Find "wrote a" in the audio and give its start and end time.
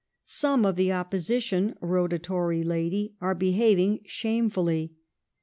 1.79-2.17